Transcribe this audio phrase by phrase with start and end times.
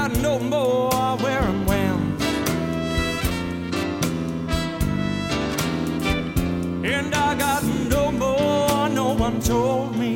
[0.00, 2.22] out no more where I'm wound.
[6.94, 7.62] And I got
[7.94, 10.09] no more, no one told me.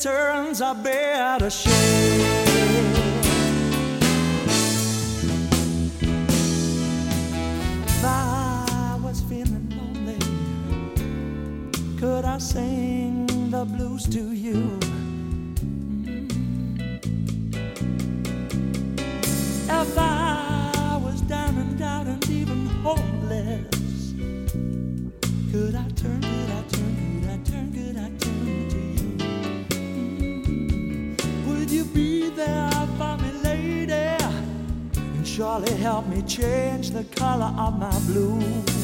[0.00, 1.46] returns I bear to.
[7.86, 10.18] If I was feeling lonely,
[11.98, 14.80] could I sing the blues to you?
[35.40, 38.79] Surely help me change the color of my blue.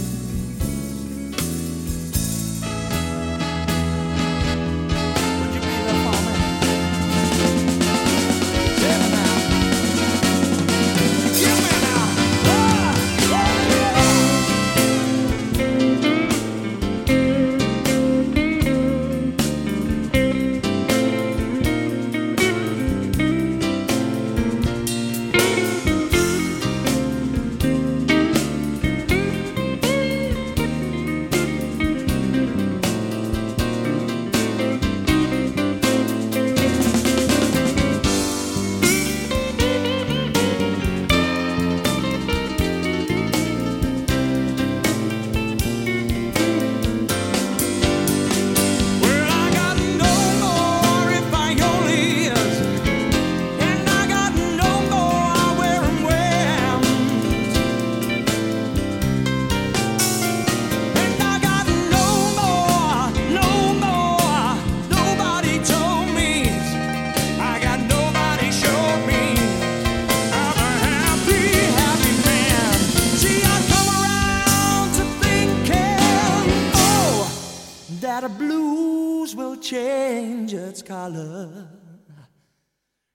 [78.00, 81.68] that a blues will change its color.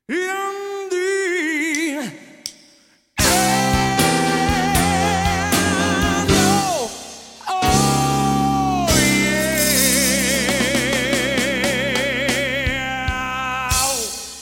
[0.09, 0.90] In